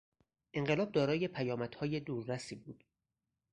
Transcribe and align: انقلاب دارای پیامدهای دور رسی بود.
انقلاب 0.53 0.91
دارای 0.91 1.27
پیامدهای 1.27 1.99
دور 1.99 2.25
رسی 2.25 2.55
بود. 2.55 2.83